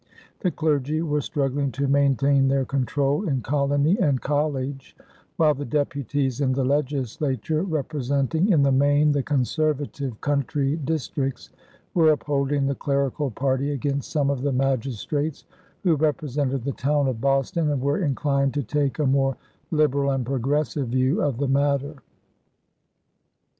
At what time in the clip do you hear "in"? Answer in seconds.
3.29-3.41, 6.41-6.53, 8.51-8.63